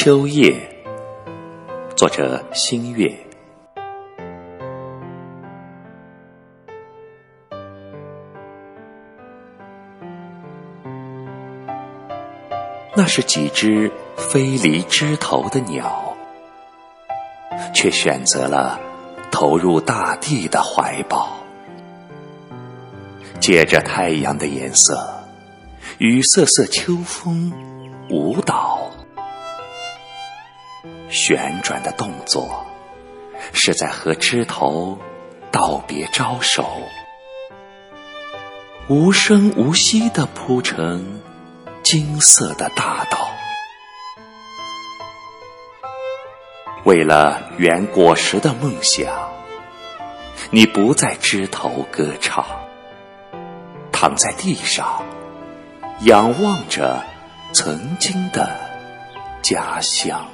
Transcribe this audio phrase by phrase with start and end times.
[0.00, 0.56] 秋夜，
[1.96, 3.12] 作者星月。
[12.94, 16.16] 那是几只飞离枝头的鸟，
[17.74, 18.78] 却选择了
[19.32, 21.28] 投入大地的怀抱，
[23.40, 25.24] 借着太阳的颜色，
[25.98, 27.52] 与瑟瑟秋风
[28.10, 28.92] 舞蹈。
[31.08, 32.66] 旋转的动作，
[33.52, 34.98] 是在和枝头
[35.50, 36.66] 道别招手，
[38.88, 41.20] 无声无息地铺成
[41.82, 43.30] 金色的大道。
[46.84, 49.30] 为了圆果实的梦想，
[50.50, 52.46] 你不在枝头歌唱，
[53.92, 55.02] 躺在地上，
[56.00, 57.04] 仰望着
[57.52, 58.48] 曾经的
[59.42, 60.26] 家乡。